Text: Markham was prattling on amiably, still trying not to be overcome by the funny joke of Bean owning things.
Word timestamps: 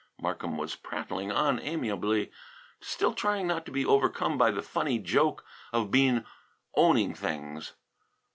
Markham 0.19 0.57
was 0.57 0.75
prattling 0.75 1.31
on 1.31 1.59
amiably, 1.59 2.31
still 2.79 3.13
trying 3.13 3.45
not 3.45 3.67
to 3.67 3.71
be 3.71 3.85
overcome 3.85 4.35
by 4.35 4.49
the 4.49 4.63
funny 4.63 4.97
joke 4.97 5.45
of 5.71 5.91
Bean 5.91 6.25
owning 6.73 7.13
things. 7.13 7.73